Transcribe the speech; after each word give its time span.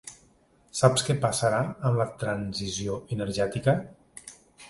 Saps 0.79 1.03
què 1.09 1.15
passarà 1.25 1.59
amb 1.91 2.01
la 2.01 2.07
transició 2.23 2.97
energètica? 3.17 3.79